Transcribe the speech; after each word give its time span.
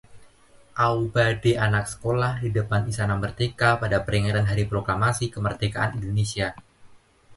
aubade 0.87 1.51
anak 1.65 1.85
sekolah 1.93 2.33
di 2.43 2.49
depan 2.57 2.81
Istana 2.91 3.13
Merdeka 3.21 3.69
pada 3.81 3.97
peringatan 4.05 4.45
Hari 4.49 4.63
Proklamasi 4.71 5.25
Kemerdekaan 5.35 5.91
Indonesia 6.01 6.47